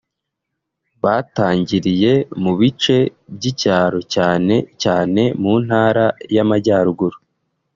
[1.03, 2.13] Batangiriye
[2.43, 2.97] mu bice
[3.35, 7.17] by’icyaro cyane cyane mu Ntara y’Amajyaruguru